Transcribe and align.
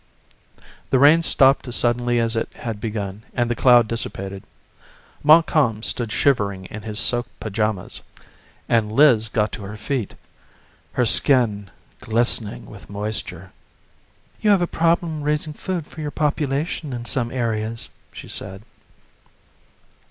The 0.89 0.97
rain 0.97 1.21
stopped 1.21 1.67
as 1.67 1.75
suddenly 1.75 2.17
as 2.19 2.35
it 2.35 2.51
had 2.55 2.81
begun 2.81 3.21
and 3.35 3.51
the 3.51 3.55
cloud 3.55 3.87
dissipated. 3.87 4.41
Montcalm 5.21 5.83
stood 5.83 6.11
shivering 6.11 6.65
in 6.71 6.81
his 6.81 6.97
soaked 6.99 7.39
pajamas 7.39 8.01
and 8.67 8.91
Liz 8.91 9.29
got 9.29 9.51
to 9.51 9.61
her 9.61 9.77
feet, 9.77 10.15
her 10.93 11.05
skin 11.05 11.69
glistening 11.99 12.65
with 12.65 12.89
moisture. 12.89 13.51
"You 14.39 14.49
have 14.49 14.63
a 14.63 14.65
problem 14.65 15.21
raising 15.21 15.53
food 15.53 15.85
for 15.85 16.01
your 16.01 16.09
population 16.09 16.93
in 16.93 17.05
some 17.05 17.29
areas," 17.31 17.91
she 18.11 18.27
said.... 18.27 18.63